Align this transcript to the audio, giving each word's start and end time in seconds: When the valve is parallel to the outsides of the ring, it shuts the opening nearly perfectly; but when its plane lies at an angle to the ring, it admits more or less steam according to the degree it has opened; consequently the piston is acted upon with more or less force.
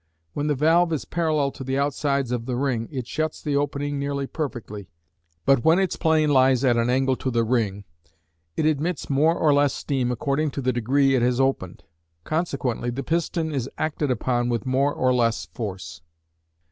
When 0.33 0.47
the 0.47 0.55
valve 0.55 0.91
is 0.93 1.05
parallel 1.05 1.51
to 1.51 1.63
the 1.63 1.77
outsides 1.77 2.31
of 2.31 2.47
the 2.47 2.55
ring, 2.55 2.89
it 2.91 3.05
shuts 3.05 3.39
the 3.39 3.55
opening 3.55 3.99
nearly 3.99 4.25
perfectly; 4.25 4.89
but 5.45 5.63
when 5.63 5.77
its 5.77 5.95
plane 5.95 6.31
lies 6.31 6.63
at 6.63 6.75
an 6.75 6.89
angle 6.89 7.15
to 7.17 7.29
the 7.29 7.43
ring, 7.43 7.83
it 8.57 8.65
admits 8.65 9.11
more 9.11 9.35
or 9.37 9.53
less 9.53 9.75
steam 9.75 10.11
according 10.11 10.49
to 10.49 10.61
the 10.63 10.73
degree 10.73 11.13
it 11.13 11.21
has 11.21 11.39
opened; 11.39 11.83
consequently 12.23 12.89
the 12.89 13.03
piston 13.03 13.51
is 13.53 13.69
acted 13.77 14.09
upon 14.09 14.49
with 14.49 14.65
more 14.65 14.91
or 14.91 15.13
less 15.13 15.45
force. 15.45 16.01